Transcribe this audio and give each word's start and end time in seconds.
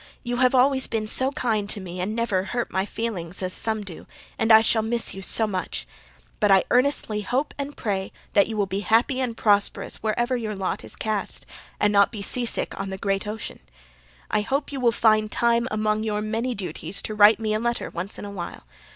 You 0.23 0.37
have 0.37 0.55
always 0.55 0.87
been 0.87 1.05
SO 1.05 1.29
KIND 1.33 1.69
to 1.69 1.79
me 1.79 2.01
and 2.01 2.15
never 2.15 2.41
hurt 2.45 2.73
my 2.73 2.87
feelings 2.87 3.43
AS 3.43 3.53
SOME 3.53 3.83
DO 3.83 4.07
and 4.35 4.51
I 4.51 4.61
shall 4.61 4.81
miss 4.81 5.13
you 5.13 5.21
SO 5.21 5.45
MUCH. 5.45 5.85
But 6.39 6.49
I 6.49 6.63
earnestly 6.71 7.21
HOPE 7.21 7.53
AND 7.59 7.77
PRAY 7.77 8.11
that 8.33 8.47
you 8.47 8.57
will 8.57 8.65
be 8.65 8.79
HAPPY 8.79 9.21
AND 9.21 9.37
PROSPEROUS 9.37 9.97
wherever 9.97 10.35
YOUR 10.35 10.55
LOT 10.55 10.83
IS 10.83 10.95
CAST 10.95 11.45
and 11.79 11.93
not 11.93 12.11
be 12.11 12.23
seasick 12.23 12.73
on 12.79 12.89
THE 12.89 12.97
GREAT 12.97 13.27
OCEAN. 13.27 13.59
I 14.31 14.41
hope 14.41 14.71
you 14.71 14.79
will 14.79 14.91
find 14.91 15.31
time 15.31 15.67
AMONG 15.69 16.01
YOUR 16.01 16.21
MANY 16.23 16.55
DUTIES 16.55 17.03
to 17.03 17.13
write 17.13 17.39
me 17.39 17.53
a 17.53 17.59
letter 17.59 17.91
ONCE 17.91 18.17
IN 18.17 18.25
A 18.25 18.31
WHILE. 18.31 18.63